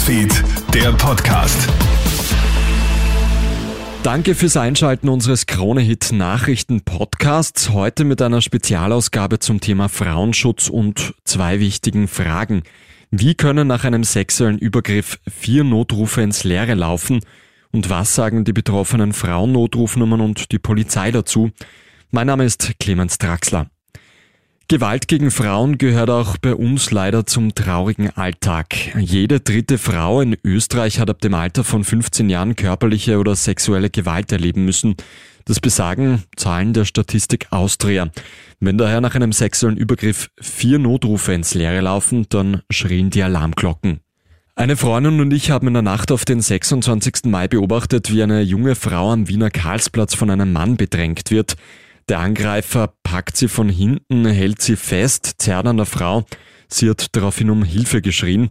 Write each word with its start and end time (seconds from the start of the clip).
Newsfeed, 0.00 0.44
der 0.72 0.92
Podcast. 0.92 1.68
Danke 4.02 4.34
fürs 4.34 4.56
Einschalten 4.56 5.10
unseres 5.10 5.44
Kronehit 5.44 6.10
Nachrichten 6.12 6.80
Podcasts. 6.80 7.68
Heute 7.70 8.04
mit 8.04 8.22
einer 8.22 8.40
Spezialausgabe 8.40 9.40
zum 9.40 9.60
Thema 9.60 9.90
Frauenschutz 9.90 10.70
und 10.70 11.14
zwei 11.24 11.60
wichtigen 11.60 12.08
Fragen. 12.08 12.62
Wie 13.10 13.34
können 13.34 13.68
nach 13.68 13.84
einem 13.84 14.02
sexuellen 14.02 14.58
Übergriff 14.58 15.18
vier 15.28 15.64
Notrufe 15.64 16.22
ins 16.22 16.44
Leere 16.44 16.74
laufen? 16.74 17.20
Und 17.70 17.90
was 17.90 18.14
sagen 18.14 18.44
die 18.44 18.54
betroffenen 18.54 19.12
Frauennotrufnummern 19.12 20.22
und 20.22 20.50
die 20.50 20.58
Polizei 20.58 21.10
dazu? 21.10 21.50
Mein 22.10 22.26
Name 22.26 22.44
ist 22.44 22.72
Clemens 22.80 23.18
Draxler. 23.18 23.66
Gewalt 24.70 25.08
gegen 25.08 25.32
Frauen 25.32 25.78
gehört 25.78 26.10
auch 26.10 26.36
bei 26.36 26.54
uns 26.54 26.92
leider 26.92 27.26
zum 27.26 27.56
traurigen 27.56 28.10
Alltag. 28.10 28.94
Jede 28.96 29.40
dritte 29.40 29.78
Frau 29.78 30.20
in 30.20 30.36
Österreich 30.44 31.00
hat 31.00 31.10
ab 31.10 31.20
dem 31.20 31.34
Alter 31.34 31.64
von 31.64 31.82
15 31.82 32.30
Jahren 32.30 32.54
körperliche 32.54 33.18
oder 33.18 33.34
sexuelle 33.34 33.90
Gewalt 33.90 34.30
erleben 34.30 34.64
müssen. 34.64 34.94
Das 35.44 35.58
besagen 35.58 36.22
Zahlen 36.36 36.72
der 36.72 36.84
Statistik 36.84 37.48
Austria. 37.50 38.10
Wenn 38.60 38.78
daher 38.78 39.00
nach 39.00 39.16
einem 39.16 39.32
sexuellen 39.32 39.76
Übergriff 39.76 40.30
vier 40.40 40.78
Notrufe 40.78 41.32
ins 41.32 41.52
Leere 41.54 41.80
laufen, 41.80 42.26
dann 42.28 42.62
schrien 42.70 43.10
die 43.10 43.24
Alarmglocken. 43.24 43.98
Eine 44.54 44.76
Freundin 44.76 45.20
und 45.20 45.32
ich 45.32 45.50
haben 45.50 45.66
in 45.66 45.74
der 45.74 45.82
Nacht 45.82 46.12
auf 46.12 46.24
den 46.24 46.40
26. 46.40 47.24
Mai 47.24 47.48
beobachtet, 47.48 48.12
wie 48.12 48.22
eine 48.22 48.42
junge 48.42 48.76
Frau 48.76 49.10
am 49.10 49.26
Wiener 49.26 49.50
Karlsplatz 49.50 50.14
von 50.14 50.30
einem 50.30 50.52
Mann 50.52 50.76
bedrängt 50.76 51.32
wird. 51.32 51.56
Der 52.10 52.18
Angreifer 52.18 52.92
packt 53.04 53.36
sie 53.36 53.46
von 53.46 53.68
hinten, 53.68 54.26
hält 54.26 54.60
sie 54.60 54.74
fest, 54.74 55.34
zerrt 55.38 55.68
an 55.68 55.76
der 55.76 55.86
Frau. 55.86 56.26
Sie 56.66 56.90
hat 56.90 57.14
daraufhin 57.14 57.50
um 57.50 57.62
Hilfe 57.62 58.02
geschrien. 58.02 58.50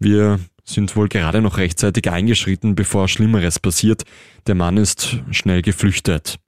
Wir 0.00 0.40
sind 0.64 0.96
wohl 0.96 1.06
gerade 1.06 1.40
noch 1.40 1.56
rechtzeitig 1.56 2.10
eingeschritten, 2.10 2.74
bevor 2.74 3.06
Schlimmeres 3.06 3.60
passiert. 3.60 4.02
Der 4.48 4.56
Mann 4.56 4.76
ist 4.76 5.20
schnell 5.30 5.62
geflüchtet. 5.62 6.40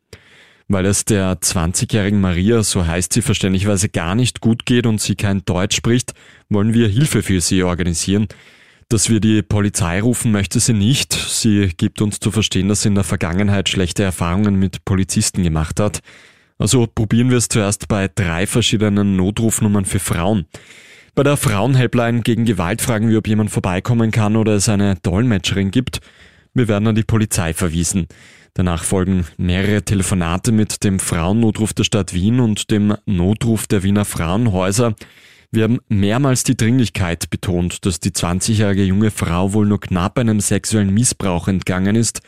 Weil 0.67 0.87
es 0.87 1.05
der 1.05 1.35
20-jährigen 1.35 2.21
Maria, 2.21 2.65
so 2.65 2.85
heißt 2.85 3.13
sie 3.13 3.23
verständlicherweise, 3.23 3.89
gar 3.89 4.17
nicht 4.17 4.41
gut 4.41 4.67
geht 4.67 4.87
und 4.87 5.01
sie 5.01 5.15
kein 5.15 5.45
Deutsch 5.45 5.77
spricht, 5.77 6.13
wollen 6.49 6.75
wir 6.75 6.89
Hilfe 6.89 7.23
für 7.23 7.41
sie 7.41 7.63
organisieren. 7.63 8.27
Dass 8.89 9.09
wir 9.09 9.21
die 9.21 9.43
Polizei 9.43 10.01
rufen, 10.01 10.33
möchte 10.33 10.59
sie 10.59 10.73
nicht. 10.73 11.13
Sie 11.13 11.69
gibt 11.77 12.03
uns 12.03 12.19
zu 12.19 12.33
verstehen, 12.33 12.67
dass 12.67 12.83
sie 12.83 12.89
in 12.89 12.97
der 12.97 13.05
Vergangenheit 13.05 13.69
schlechte 13.69 14.03
Erfahrungen 14.03 14.57
mit 14.57 14.85
Polizisten 14.85 15.45
gemacht 15.45 15.79
hat. 15.79 16.01
Also 16.59 16.87
probieren 16.93 17.31
wir 17.31 17.39
es 17.39 17.49
zuerst 17.49 17.89
bei 17.89 18.09
drei 18.13 18.47
verschiedenen 18.47 19.17
Notrufnummern 19.17 19.85
für 19.85 20.01
Frauen. 20.01 20.47
Bei 21.15 21.23
der 21.23 21.37
Frauenhelpline 21.37 22.23
gegen 22.23 22.45
Gewalt 22.45 22.83
fragen 22.83 23.09
wir, 23.09 23.19
ob 23.19 23.29
jemand 23.29 23.51
vorbeikommen 23.51 24.11
kann 24.11 24.37
oder 24.37 24.53
es 24.53 24.69
eine 24.69 24.97
Dolmetscherin 24.97 25.71
gibt. 25.71 26.01
Wir 26.55 26.69
werden 26.69 26.89
an 26.89 26.95
die 26.95 27.05
Polizei 27.05 27.55
verwiesen. 27.55 28.07
Danach 28.55 28.83
folgen 28.83 29.25
mehrere 29.37 29.85
Telefonate 29.85 30.51
mit 30.51 30.83
dem 30.83 30.99
Frauennotruf 30.99 31.73
der 31.75 31.85
Stadt 31.85 32.13
Wien 32.13 32.41
und 32.41 32.71
dem 32.73 32.97
Notruf 33.07 33.69
der 33.69 33.85
Wiener 33.85 34.05
Frauenhäuser. 34.05 34.95
Wir 35.51 35.65
haben 35.65 35.79
mehrmals 35.89 36.45
die 36.45 36.57
Dringlichkeit 36.57 37.31
betont, 37.31 37.87
dass 37.87 38.01
die 38.01 38.11
20-jährige 38.11 38.85
junge 38.85 39.11
Frau 39.11 39.53
wohl 39.55 39.67
nur 39.67 39.81
knapp 39.81 40.19
einem 40.19 40.41
sexuellen 40.41 40.93
Missbrauch 40.93 41.49
entgangen 41.49 41.97
ist, 41.97 42.21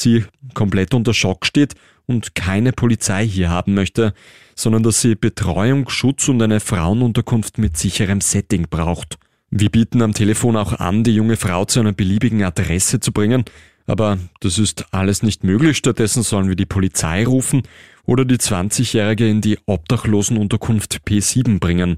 sie 0.00 0.24
komplett 0.54 0.94
unter 0.94 1.14
Schock 1.14 1.46
steht 1.46 1.74
und 2.06 2.34
keine 2.34 2.72
Polizei 2.72 3.26
hier 3.26 3.50
haben 3.50 3.74
möchte, 3.74 4.14
sondern 4.54 4.82
dass 4.82 5.00
sie 5.00 5.14
Betreuung, 5.14 5.88
Schutz 5.88 6.28
und 6.28 6.42
eine 6.42 6.60
Frauenunterkunft 6.60 7.58
mit 7.58 7.76
sicherem 7.76 8.20
Setting 8.20 8.66
braucht. 8.68 9.18
Wir 9.50 9.70
bieten 9.70 10.02
am 10.02 10.14
Telefon 10.14 10.56
auch 10.56 10.72
an, 10.74 11.04
die 11.04 11.14
junge 11.14 11.36
Frau 11.36 11.64
zu 11.64 11.80
einer 11.80 11.92
beliebigen 11.92 12.42
Adresse 12.42 13.00
zu 13.00 13.12
bringen, 13.12 13.44
aber 13.86 14.18
das 14.40 14.58
ist 14.58 14.86
alles 14.92 15.22
nicht 15.22 15.44
möglich. 15.44 15.78
Stattdessen 15.78 16.22
sollen 16.22 16.48
wir 16.48 16.56
die 16.56 16.66
Polizei 16.66 17.24
rufen 17.24 17.62
oder 18.04 18.24
die 18.24 18.36
20-Jährige 18.36 19.28
in 19.28 19.40
die 19.40 19.58
Obdachlosenunterkunft 19.66 21.00
P7 21.06 21.58
bringen. 21.58 21.96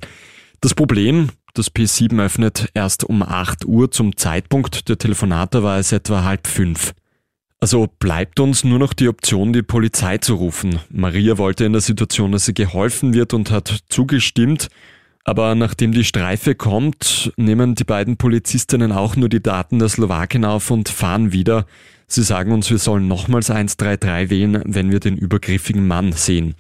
Das 0.61 0.75
Problem, 0.75 1.31
das 1.55 1.73
P7 1.73 2.23
öffnet 2.25 2.69
erst 2.75 3.05
um 3.05 3.23
8 3.23 3.65
Uhr 3.65 3.91
zum 3.91 4.17
Zeitpunkt 4.17 4.89
der 4.89 4.99
Telefonate 4.99 5.63
war 5.63 5.79
es 5.79 5.91
etwa 5.91 6.23
halb 6.23 6.47
fünf. 6.47 6.93
Also 7.63 7.89
bleibt 7.99 8.41
uns 8.41 8.65
nur 8.65 8.79
noch 8.79 8.95
die 8.95 9.09
Option, 9.09 9.53
die 9.53 9.63
Polizei 9.63 10.17
zu 10.17 10.35
rufen. 10.35 10.79
Maria 10.89 11.37
wollte 11.37 11.67
in 11.67 11.73
der 11.73 11.83
Situation, 11.83 12.33
dass 12.33 12.47
sie 12.47 12.55
geholfen 12.55 13.13
wird 13.13 13.35
und 13.35 13.51
hat 13.51 13.81
zugestimmt. 13.91 14.69
Aber 15.25 15.55
nachdem 15.55 15.93
die 15.93 16.05
Streife 16.05 16.55
kommt, 16.55 17.35
nehmen 17.37 17.75
die 17.75 17.85
beiden 17.85 18.17
Polizistinnen 18.17 18.93
auch 18.93 19.15
nur 19.15 19.29
die 19.29 19.43
Daten 19.43 19.79
der 19.79 19.91
Slowakin 19.91 20.47
auf 20.47 20.71
und 20.71 20.89
fahren 20.89 21.33
wieder. 21.33 21.67
Sie 22.07 22.23
sagen 22.23 22.51
uns, 22.53 22.71
wir 22.71 22.79
sollen 22.79 23.07
nochmals 23.07 23.51
133 23.51 24.31
wählen, 24.31 24.63
wenn 24.65 24.91
wir 24.91 24.99
den 24.99 25.19
übergriffigen 25.19 25.87
Mann 25.87 26.13
sehen. 26.13 26.55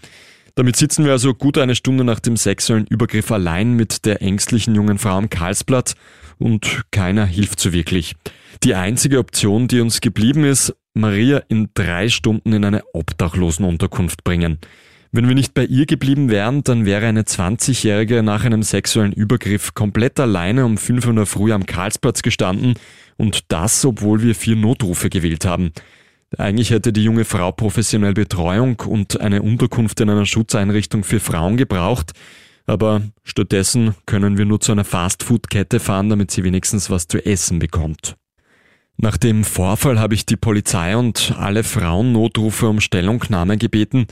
Damit 0.60 0.76
sitzen 0.76 1.06
wir 1.06 1.12
also 1.12 1.32
gut 1.32 1.56
eine 1.56 1.74
Stunde 1.74 2.04
nach 2.04 2.20
dem 2.20 2.36
sexuellen 2.36 2.86
Übergriff 2.86 3.32
allein 3.32 3.72
mit 3.76 4.04
der 4.04 4.20
ängstlichen 4.20 4.74
jungen 4.74 4.98
Frau 4.98 5.16
am 5.16 5.30
Karlsplatz 5.30 5.94
und 6.36 6.82
keiner 6.90 7.24
hilft 7.24 7.60
so 7.60 7.72
wirklich. 7.72 8.14
Die 8.62 8.74
einzige 8.74 9.20
Option, 9.20 9.68
die 9.68 9.80
uns 9.80 10.02
geblieben 10.02 10.44
ist, 10.44 10.76
Maria 10.92 11.38
in 11.48 11.70
drei 11.72 12.10
Stunden 12.10 12.52
in 12.52 12.66
eine 12.66 12.82
Obdachlosenunterkunft 12.92 14.22
bringen. 14.22 14.58
Wenn 15.12 15.28
wir 15.28 15.34
nicht 15.34 15.54
bei 15.54 15.64
ihr 15.64 15.86
geblieben 15.86 16.28
wären, 16.28 16.62
dann 16.62 16.84
wäre 16.84 17.06
eine 17.06 17.22
20-Jährige 17.22 18.22
nach 18.22 18.44
einem 18.44 18.62
sexuellen 18.62 19.14
Übergriff 19.14 19.72
komplett 19.72 20.20
alleine 20.20 20.66
um 20.66 20.76
5 20.76 21.06
Uhr 21.06 21.24
früh 21.24 21.54
am 21.54 21.64
Karlsplatz 21.64 22.20
gestanden 22.20 22.74
und 23.16 23.50
das, 23.50 23.82
obwohl 23.86 24.22
wir 24.22 24.34
vier 24.34 24.56
Notrufe 24.56 25.08
gewählt 25.08 25.46
haben. 25.46 25.72
Eigentlich 26.38 26.70
hätte 26.70 26.92
die 26.92 27.02
junge 27.02 27.24
Frau 27.24 27.50
professionell 27.50 28.14
Betreuung 28.14 28.80
und 28.80 29.20
eine 29.20 29.42
Unterkunft 29.42 30.00
in 30.00 30.10
einer 30.10 30.26
Schutzeinrichtung 30.26 31.02
für 31.02 31.18
Frauen 31.18 31.56
gebraucht, 31.56 32.12
aber 32.66 33.02
stattdessen 33.24 33.96
können 34.06 34.38
wir 34.38 34.44
nur 34.44 34.60
zu 34.60 34.70
einer 34.72 34.84
Fastfood-Kette 34.84 35.80
fahren, 35.80 36.08
damit 36.08 36.30
sie 36.30 36.44
wenigstens 36.44 36.88
was 36.88 37.08
zu 37.08 37.24
essen 37.24 37.58
bekommt. 37.58 38.16
Nach 38.96 39.16
dem 39.16 39.44
Vorfall 39.44 39.98
habe 39.98 40.14
ich 40.14 40.26
die 40.26 40.36
Polizei 40.36 40.96
und 40.96 41.34
alle 41.36 41.64
Frauennotrufe 41.64 42.68
um 42.68 42.80
Stellungnahme 42.80 43.56
gebeten. 43.56 44.06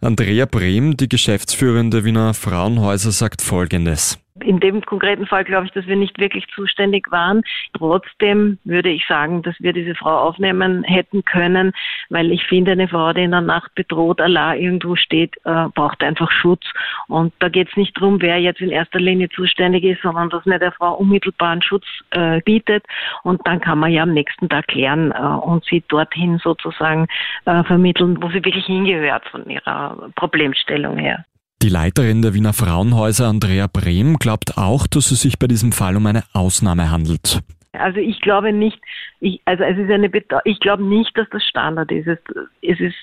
Andrea 0.00 0.44
Brehm, 0.44 0.96
die 0.96 1.08
Geschäftsführende 1.08 2.04
Wiener 2.04 2.34
Frauenhäuser, 2.34 3.12
sagt 3.12 3.40
Folgendes. 3.40 4.18
In 4.40 4.60
dem 4.60 4.82
konkreten 4.82 5.26
Fall 5.26 5.44
glaube 5.44 5.66
ich, 5.66 5.72
dass 5.72 5.86
wir 5.86 5.96
nicht 5.96 6.18
wirklich 6.18 6.46
zuständig 6.48 7.10
waren. 7.10 7.42
Trotzdem 7.72 8.58
würde 8.64 8.90
ich 8.90 9.06
sagen, 9.06 9.42
dass 9.42 9.54
wir 9.60 9.72
diese 9.72 9.94
Frau 9.94 10.18
aufnehmen 10.18 10.82
hätten 10.84 11.24
können, 11.24 11.72
weil 12.10 12.30
ich 12.30 12.44
finde, 12.44 12.72
eine 12.72 12.88
Frau, 12.88 13.12
die 13.12 13.22
in 13.22 13.30
der 13.30 13.40
Nacht 13.40 13.74
bedroht 13.74 14.20
allein 14.20 14.60
irgendwo 14.60 14.94
steht, 14.96 15.36
äh, 15.44 15.68
braucht 15.74 16.02
einfach 16.02 16.30
Schutz. 16.30 16.64
Und 17.08 17.32
da 17.38 17.48
geht 17.48 17.68
es 17.70 17.76
nicht 17.76 17.96
darum, 17.96 18.20
wer 18.20 18.38
jetzt 18.38 18.60
in 18.60 18.70
erster 18.70 19.00
Linie 19.00 19.28
zuständig 19.30 19.84
ist, 19.84 20.02
sondern 20.02 20.28
dass 20.28 20.44
man 20.44 20.60
der 20.60 20.72
Frau 20.72 20.94
unmittelbaren 20.94 21.62
Schutz 21.62 21.86
äh, 22.10 22.40
bietet. 22.42 22.84
Und 23.22 23.40
dann 23.46 23.60
kann 23.60 23.78
man 23.78 23.90
ja 23.90 24.02
am 24.02 24.12
nächsten 24.12 24.48
Tag 24.48 24.68
klären 24.68 25.12
äh, 25.12 25.18
und 25.18 25.64
sie 25.64 25.82
dorthin 25.88 26.38
sozusagen 26.38 27.06
äh, 27.46 27.64
vermitteln, 27.64 28.22
wo 28.22 28.28
sie 28.28 28.44
wirklich 28.44 28.66
hingehört 28.66 29.26
von 29.28 29.48
ihrer 29.48 30.10
Problemstellung 30.14 30.98
her. 30.98 31.24
Die 31.62 31.68
Leiterin 31.68 32.22
der 32.22 32.34
Wiener 32.34 32.52
Frauenhäuser, 32.52 33.28
Andrea 33.28 33.66
Brehm, 33.66 34.18
glaubt 34.18 34.58
auch, 34.58 34.86
dass 34.86 35.10
es 35.10 35.22
sich 35.22 35.38
bei 35.38 35.46
diesem 35.46 35.72
Fall 35.72 35.96
um 35.96 36.06
eine 36.06 36.22
Ausnahme 36.32 36.90
handelt. 36.90 37.40
Also 37.72 37.98
ich 37.98 38.20
glaube 38.20 38.52
nicht, 38.52 38.78
ich, 39.20 39.40
also 39.44 39.64
es 39.64 39.78
ist 39.78 39.90
eine, 39.90 40.10
ich 40.44 40.60
glaube 40.60 40.84
nicht, 40.84 41.16
dass 41.16 41.28
das 41.30 41.42
Standard 41.44 41.90
ist. 41.90 42.06
Es, 42.06 42.18
es 42.62 42.80
ist, 42.80 42.94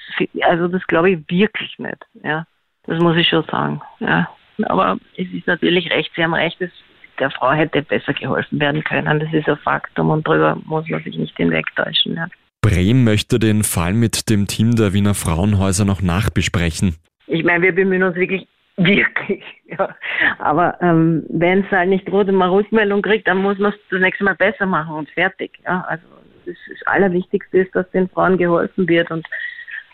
also 0.44 0.68
das 0.68 0.86
glaube 0.88 1.12
ich 1.12 1.20
wirklich 1.30 1.78
nicht. 1.80 2.06
Ja, 2.24 2.46
das 2.86 3.00
muss 3.00 3.18
ich 3.18 3.28
schon 3.28 3.44
sagen. 3.50 3.82
Ja, 4.00 4.30
aber 4.64 4.98
es 5.18 5.28
ist 5.32 5.48
natürlich 5.48 5.90
recht. 5.90 6.12
Sie 6.16 6.24
haben 6.24 6.34
recht. 6.34 6.60
Es, 6.62 6.72
der 7.20 7.32
Frau 7.32 7.52
hätte 7.52 7.82
besser 7.82 8.14
geholfen 8.14 8.60
werden 8.60 8.84
können. 8.84 9.20
Das 9.20 9.32
ist 9.34 9.48
ein 9.48 9.58
Faktum 9.58 10.10
und 10.10 10.28
darüber 10.28 10.58
muss 10.66 10.88
man 10.90 11.04
sich 11.04 11.18
nicht 11.18 11.36
hinwegtäuschen. 11.38 12.16
Ja. 12.16 12.28
Brehm 12.62 13.04
möchte 13.04 13.40
den 13.40 13.64
Fall 13.64 13.94
mit 13.94 14.30
dem 14.30 14.48
Team 14.48 14.76
der 14.76 14.94
Wiener 14.94 15.14
Frauenhäuser 15.14 15.86
noch 15.86 16.02
nachbesprechen. 16.02 16.96
Ich 17.28 17.44
meine, 17.44 17.64
wir 17.64 17.74
bemühen 17.74 18.04
uns 18.04 18.16
wirklich, 18.16 18.48
wirklich. 18.78 19.44
Ja. 19.66 19.96
Aber 20.40 20.78
ähm, 20.82 21.26
wenn 21.30 21.64
es 21.64 21.72
halt 21.72 21.90
nicht 21.90 22.08
droht 22.08 22.28
und 22.28 22.36
man 22.36 22.50
Rückmeldung 22.50 23.02
kriegt, 23.02 23.28
dann 23.28 23.38
muss 23.38 23.58
man 23.58 23.72
es 23.72 23.80
das 23.90 24.02
nächste 24.02 24.24
Mal 24.24 24.36
besser 24.36 24.66
machen 24.66 24.96
und 24.96 25.10
fertig. 25.10 25.52
Ja. 25.66 25.86
Also 25.88 26.04
das, 26.46 26.56
das 26.70 26.88
Allerwichtigste 26.88 27.60
ist, 27.60 27.76
dass 27.76 27.90
den 27.92 28.10
Frauen 28.10 28.38
geholfen 28.38 28.88
wird 28.88 29.12
und 29.12 29.26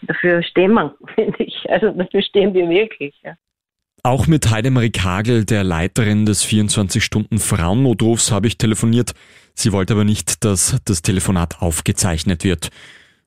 dafür 0.04 0.42
stehen 0.44 0.74
wir, 0.74 0.96
finde 1.16 1.44
ich. 1.44 1.70
Also 1.70 1.92
dafür 1.92 2.22
stehen 2.22 2.54
wir 2.54 2.70
wirklich. 2.70 3.16
Ja. 3.24 3.36
Auch 4.04 4.28
mit 4.28 4.50
Heidemarie 4.50 4.92
Kagel, 4.92 5.44
der 5.44 5.66
Leiterin 5.66 6.26
des 6.26 6.46
24-Stunden-Frauennotrufs, 6.46 8.32
habe 8.32 8.48
ich 8.48 8.58
telefoniert. 8.58 9.12
Sie 9.54 9.74
wollte 9.74 9.94
aber 9.94 10.06
nicht, 10.06 10.46
dass 10.46 10.80
das 10.86 11.02
Telefonat 11.02 11.62
aufgezeichnet 11.62 12.46
wird. 12.46 12.70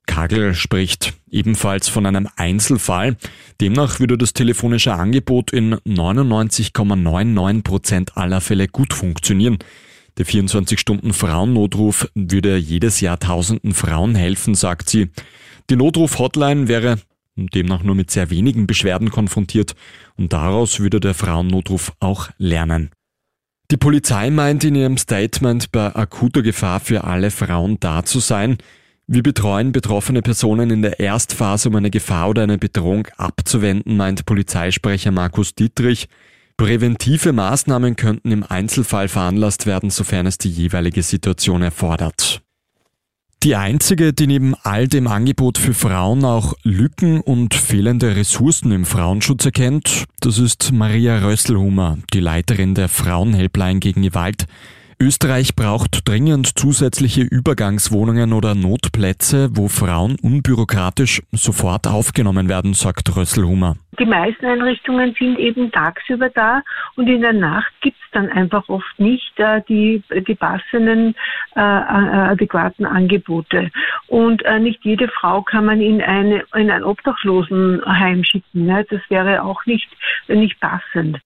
Kagel 0.07 0.55
spricht 0.55 1.15
ebenfalls 1.31 1.89
von 1.89 2.07
einem 2.07 2.29
Einzelfall. 2.37 3.17
Demnach 3.61 4.01
würde 4.01 4.19
das 4.19 4.33
telefonische 4.33 4.95
Angebot 4.95 5.53
in 5.53 5.77
99,99 5.77 7.63
Prozent 7.63 8.17
aller 8.17 8.41
Fälle 8.41 8.69
gut 8.69 8.93
funktionieren. 8.93 9.59
Der 10.19 10.27
24-Stunden-Frauennotruf 10.27 12.09
würde 12.15 12.57
jedes 12.57 13.01
Jahr 13.01 13.19
tausenden 13.19 13.73
Frauen 13.73 14.15
helfen, 14.15 14.55
sagt 14.55 14.91
sie. 14.91 15.11
Die 15.71 15.77
Notruf-Hotline 15.77 16.69
wäre 16.69 16.99
demnach 17.37 17.83
nur 17.83 17.95
mit 17.95 18.11
sehr 18.11 18.29
wenigen 18.31 18.67
Beschwerden 18.67 19.11
konfrontiert 19.11 19.75
und 20.17 20.33
daraus 20.33 20.81
würde 20.81 21.01
der 21.01 21.15
Frauennotruf 21.15 21.93
auch 21.99 22.29
lernen. 22.37 22.91
Die 23.71 23.79
Polizei 23.79 24.29
meint 24.29 24.65
in 24.65 24.75
ihrem 24.75 24.99
Statement, 24.99 25.73
bei 25.73 25.95
akuter 25.97 26.43
Gefahr 26.43 26.81
für 26.81 27.05
alle 27.05 27.31
Frauen 27.31 27.79
da 27.81 28.05
zu 28.05 28.19
sein. 28.19 28.59
Wir 29.07 29.23
betreuen 29.23 29.73
betroffene 29.73 30.23
Personen 30.23 30.71
in 30.71 30.83
der 30.83 31.01
Erstphase, 31.01 31.69
um 31.69 31.77
eine 31.77 31.91
Gefahr 31.91 32.31
oder 32.31 32.43
eine 32.43 32.59
Bedrohung 32.59 33.09
abzuwenden, 33.17 33.97
meint 33.97 34.25
Polizeisprecher 34.25 35.11
Markus 35.11 35.55
Dietrich. 35.55 36.09
Präventive 36.57 37.33
Maßnahmen 37.33 37.97
könnten 37.97 38.31
im 38.31 38.45
Einzelfall 38.45 39.09
veranlasst 39.09 39.67
werden, 39.67 39.91
sofern 39.91 40.27
es 40.27 40.39
die 40.39 40.51
jeweilige 40.51 41.03
Situation 41.03 41.63
erfordert. 41.63 42.43
Die 43.43 43.57
einzige, 43.57 44.13
die 44.13 44.29
neben 44.29 44.55
all 44.63 44.87
dem 44.87 45.09
Angebot 45.09 45.59
für 45.59 45.75
Frauen 45.75 46.25
auch 46.25 46.55
Lücken 46.63 47.21
und 47.21 47.55
fehlende 47.55 48.15
Ressourcen 48.15 48.71
im 48.71 48.85
Frauenschutz 48.85 49.45
erkennt, 49.45 50.05
das 50.21 50.39
ist 50.39 50.71
Maria 50.73 51.19
Rösselhumer, 51.19 51.99
die 52.15 52.21
Leiterin 52.21 52.77
der 52.77 52.89
Frauenhelpline 52.89 53.81
gegen 53.81 54.03
Gewalt. 54.03 54.47
Österreich 55.03 55.57
braucht 55.57 56.09
dringend 56.09 56.47
zusätzliche 56.57 57.23
Übergangswohnungen 57.23 58.33
oder 58.33 58.55
Notplätze, 58.55 59.49
wo 59.53 59.67
Frauen 59.67 60.17
unbürokratisch 60.23 61.23
sofort 61.33 61.89
aufgenommen 61.89 62.49
werden, 62.49 62.73
sagt 62.73 63.17
Rösselhumer. 63.17 63.75
Die 63.99 64.07
meisten 64.07 64.47
Einrichtungen 64.47 65.13
sind 65.19 65.41
eben 65.41 65.73
tagsüber 65.73 66.31
da 66.31 66.63
und 66.95 67.09
in 67.09 67.21
der 67.21 67.33
Nacht 67.33 67.73
gibt 67.81 67.97
es 67.97 68.11
dann 68.13 68.29
einfach 68.29 68.69
oft 68.69 68.99
nicht 68.99 69.33
äh, 69.39 69.61
die, 69.69 70.05
die 70.29 70.37
passenden, 70.37 71.17
äh, 71.57 71.61
äh, 71.61 71.63
adäquaten 71.63 72.87
Angebote. 72.87 73.73
Und 74.07 74.45
äh, 74.45 74.61
nicht 74.61 74.85
jede 74.85 75.09
Frau 75.09 75.43
kann 75.43 75.65
man 75.65 75.81
in, 75.81 76.01
eine, 76.01 76.45
in 76.55 76.71
ein 76.71 76.85
Obdachlosenheim 76.85 78.23
schicken. 78.23 78.67
Ne? 78.67 78.87
Das 78.89 79.01
wäre 79.09 79.43
auch 79.43 79.67
nicht, 79.67 79.89
nicht 80.29 80.61
passend. 80.61 81.19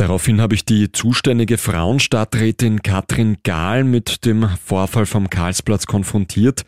Daraufhin 0.00 0.40
habe 0.40 0.54
ich 0.54 0.64
die 0.64 0.90
zuständige 0.90 1.58
Frauenstadträtin 1.58 2.80
Katrin 2.80 3.36
Gahl 3.44 3.84
mit 3.84 4.24
dem 4.24 4.48
Vorfall 4.64 5.04
vom 5.04 5.28
Karlsplatz 5.28 5.84
konfrontiert. 5.84 6.62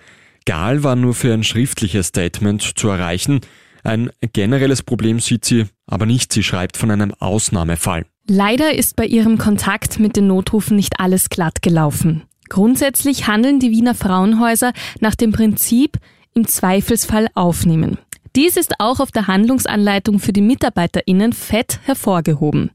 Gahl 0.44 0.82
war 0.82 0.96
nur 0.96 1.14
für 1.14 1.32
ein 1.32 1.42
schriftliches 1.42 2.08
Statement 2.08 2.60
zu 2.78 2.88
erreichen. 2.88 3.40
Ein 3.84 4.10
generelles 4.34 4.82
Problem 4.82 5.18
sieht 5.18 5.46
sie 5.46 5.64
aber 5.86 6.04
nicht. 6.04 6.30
Sie 6.30 6.42
schreibt 6.42 6.76
von 6.76 6.90
einem 6.90 7.14
Ausnahmefall. 7.20 8.04
Leider 8.28 8.74
ist 8.74 8.96
bei 8.96 9.06
ihrem 9.06 9.38
Kontakt 9.38 9.98
mit 9.98 10.14
den 10.16 10.26
Notrufen 10.26 10.76
nicht 10.76 11.00
alles 11.00 11.30
glatt 11.30 11.62
gelaufen. 11.62 12.24
Grundsätzlich 12.50 13.28
handeln 13.28 13.60
die 13.60 13.70
Wiener 13.70 13.94
Frauenhäuser 13.94 14.74
nach 15.00 15.14
dem 15.14 15.32
Prinzip 15.32 15.96
im 16.34 16.46
Zweifelsfall 16.46 17.28
aufnehmen. 17.32 17.96
Dies 18.34 18.56
ist 18.56 18.74
auch 18.78 18.98
auf 18.98 19.10
der 19.10 19.26
Handlungsanleitung 19.26 20.18
für 20.18 20.32
die 20.32 20.40
MitarbeiterInnen 20.40 21.34
fett 21.34 21.80
hervorgehoben. 21.84 22.70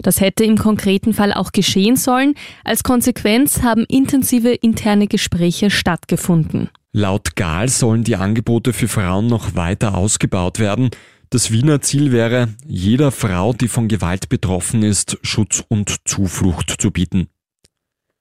Das 0.00 0.20
hätte 0.20 0.44
im 0.44 0.56
konkreten 0.56 1.12
Fall 1.12 1.34
auch 1.34 1.52
geschehen 1.52 1.96
sollen. 1.96 2.34
Als 2.64 2.82
Konsequenz 2.82 3.62
haben 3.62 3.84
intensive 3.88 4.52
interne 4.52 5.06
Gespräche 5.08 5.70
stattgefunden. 5.70 6.70
Laut 6.92 7.36
Gahl 7.36 7.68
sollen 7.68 8.04
die 8.04 8.16
Angebote 8.16 8.72
für 8.72 8.88
Frauen 8.88 9.26
noch 9.26 9.54
weiter 9.54 9.96
ausgebaut 9.96 10.58
werden. 10.58 10.90
Das 11.28 11.50
Wiener 11.50 11.80
Ziel 11.80 12.12
wäre, 12.12 12.48
jeder 12.66 13.10
Frau, 13.10 13.52
die 13.52 13.68
von 13.68 13.88
Gewalt 13.88 14.28
betroffen 14.28 14.82
ist, 14.82 15.18
Schutz 15.22 15.64
und 15.68 16.06
Zuflucht 16.06 16.74
zu 16.78 16.90
bieten. 16.90 17.28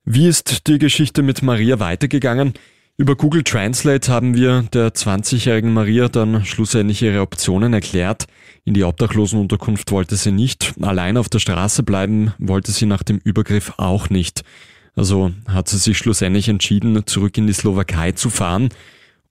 Wie 0.04 0.28
ist 0.28 0.68
die 0.68 0.78
Geschichte 0.78 1.22
mit 1.22 1.42
Maria 1.42 1.80
weitergegangen? 1.80 2.54
Über 2.98 3.16
Google 3.16 3.44
Translate 3.44 4.12
haben 4.12 4.36
wir 4.36 4.64
der 4.74 4.94
20-jährigen 4.94 5.74
Maria 5.74 6.08
dann 6.08 6.46
schlussendlich 6.46 7.02
ihre 7.02 7.22
Optionen 7.22 7.74
erklärt. 7.74 8.26
In 8.64 8.74
die 8.74 8.84
Obdachlosenunterkunft 8.84 9.92
wollte 9.92 10.16
sie 10.16 10.32
nicht, 10.32 10.74
allein 10.82 11.18
auf 11.18 11.28
der 11.28 11.40
Straße 11.40 11.84
bleiben 11.84 12.34
wollte 12.38 12.72
sie 12.72 12.86
nach 12.86 13.02
dem 13.02 13.18
Übergriff 13.18 13.74
auch 13.78 14.10
nicht. 14.10 14.44
Also 14.96 15.32
hat 15.48 15.70
sie 15.70 15.78
sich 15.78 15.98
schlussendlich 15.98 16.50
entschieden, 16.50 17.08
zurück 17.08 17.38
in 17.38 17.48
die 17.48 17.54
Slowakei 17.54 18.12
zu 18.12 18.30
fahren. 18.30 18.70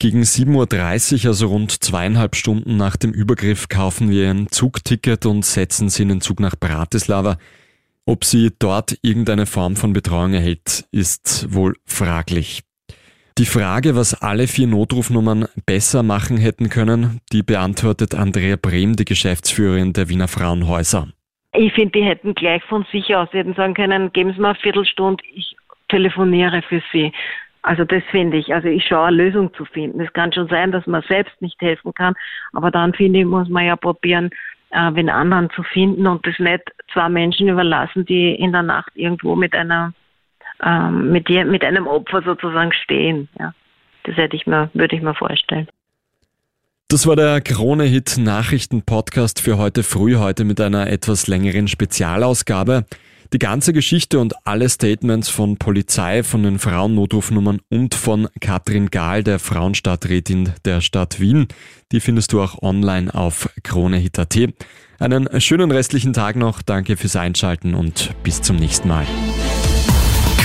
Gegen 0.01 0.23
7.30 0.23 1.25
Uhr, 1.25 1.29
also 1.29 1.47
rund 1.49 1.85
zweieinhalb 1.85 2.35
Stunden 2.35 2.79
nach 2.79 2.97
dem 2.97 3.13
Übergriff, 3.13 3.69
kaufen 3.69 4.11
wir 4.11 4.31
ein 4.31 4.49
Zugticket 4.51 5.27
und 5.27 5.45
setzen 5.45 5.91
sie 5.91 6.03
in 6.03 6.09
den 6.09 6.21
Zug 6.23 6.41
nach 6.41 6.57
Bratislava. 6.59 7.37
Ob 8.07 8.25
sie 8.25 8.51
dort 8.59 8.97
irgendeine 9.03 9.45
Form 9.45 9.77
von 9.77 9.93
Betreuung 9.93 10.33
erhält, 10.33 10.87
ist 10.91 11.53
wohl 11.53 11.77
fraglich. 11.85 12.63
Die 13.39 13.47
Frage, 13.47 13.97
was 13.97 14.21
alle 14.23 14.47
vier 14.47 14.67
Notrufnummern 14.67 15.47
besser 15.67 16.03
machen 16.03 16.37
hätten 16.37 16.69
können, 16.69 17.21
die 17.33 17.43
beantwortet 17.43 18.15
Andrea 18.15 18.57
Brehm, 18.61 18.97
die 18.97 19.05
Geschäftsführerin 19.05 19.93
der 19.93 20.09
Wiener 20.09 20.29
Frauenhäuser. 20.29 21.09
Ich 21.53 21.73
finde, 21.73 21.99
die 21.99 22.05
hätten 22.05 22.35
gleich 22.35 22.63
von 22.65 22.85
sich 22.93 23.15
aus, 23.15 23.33
hätten 23.33 23.55
sagen 23.55 23.75
können, 23.75 24.13
geben 24.13 24.33
Sie 24.33 24.41
mir 24.41 24.49
eine 24.51 24.59
Viertelstunde, 24.59 25.23
ich 25.35 25.57
telefoniere 25.89 26.63
für 26.63 26.83
Sie. 26.93 27.13
Also 27.63 27.85
das 27.85 28.03
finde 28.11 28.39
ich. 28.39 28.55
Also 28.55 28.69
ich 28.69 28.85
schaue 28.87 29.09
eine 29.09 29.17
Lösung 29.17 29.53
zu 29.55 29.65
finden. 29.65 30.01
Es 30.01 30.13
kann 30.13 30.33
schon 30.33 30.49
sein, 30.49 30.73
dass 30.73 30.87
man 30.87 31.03
selbst 31.09 31.41
nicht 31.43 31.61
helfen 31.61 31.93
kann, 31.95 32.15
aber 32.53 32.71
dann 32.71 32.95
finde 32.95 33.21
ich, 33.21 33.27
muss 33.27 33.49
man 33.49 33.67
ja 33.67 33.77
probieren, 33.77 34.31
äh, 34.71 34.77
anderen 35.11 35.51
zu 35.51 35.63
finden 35.63 36.07
und 36.07 36.27
das 36.27 36.39
nicht 36.39 36.63
zwei 36.93 37.09
Menschen 37.09 37.49
überlassen, 37.49 38.05
die 38.07 38.35
in 38.35 38.53
der 38.53 38.63
Nacht 38.63 38.93
irgendwo 38.95 39.35
mit 39.35 39.55
einer 39.55 39.93
ähm, 40.65 41.11
mit, 41.11 41.29
dir, 41.29 41.45
mit 41.45 41.65
einem 41.65 41.87
Opfer 41.87 42.23
sozusagen 42.23 42.73
stehen. 42.73 43.29
Ja. 43.39 43.55
Das 44.05 44.17
hätte 44.17 44.37
ich 44.37 44.47
mir, 44.47 44.71
würde 44.75 44.97
ich 44.97 45.03
mir 45.03 45.15
vorstellen. 45.15 45.69
Das 46.89 47.07
war 47.07 47.15
der 47.15 47.41
Krone-Hit 47.41 48.19
Nachrichten-Podcast 48.19 49.41
für 49.41 49.59
heute 49.59 49.85
früh, 49.85 50.17
heute 50.17 50.45
mit 50.45 50.61
einer 50.61 50.89
etwas 50.89 51.29
längeren 51.29 51.69
Spezialausgabe. 51.69 52.85
Die 53.33 53.39
ganze 53.39 53.73
Geschichte 53.73 54.19
und 54.19 54.35
alle 54.45 54.69
Statements 54.69 55.29
von 55.29 55.57
Polizei, 55.57 56.25
von 56.25 56.43
den 56.43 56.59
Frauennotrufnummern 56.59 57.61
und 57.69 57.95
von 57.95 58.27
Katrin 58.41 58.91
Gahl, 58.91 59.23
der 59.23 59.39
Frauenstadträtin 59.39 60.53
der 60.65 60.81
Stadt 60.81 61.21
Wien, 61.21 61.47
die 61.93 62.01
findest 62.01 62.33
du 62.33 62.43
auch 62.43 62.61
online 62.61 63.15
auf 63.15 63.49
KroneHit.at. 63.63 64.37
Einen 64.99 65.29
schönen 65.41 65.71
restlichen 65.71 66.13
Tag 66.13 66.35
noch, 66.35 66.61
danke 66.61 66.97
fürs 66.97 67.15
Einschalten 67.15 67.75
und 67.75 68.11
bis 68.25 68.43
zum 68.43 68.57
nächsten 68.57 68.89
Mal. 68.89 69.07